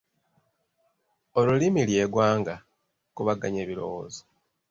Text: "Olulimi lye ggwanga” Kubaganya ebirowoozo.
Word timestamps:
"Olulimi 1.39 1.81
lye 1.89 2.05
ggwanga” 2.07 2.55
Kubaganya 3.15 3.59
ebirowoozo. 3.65 4.21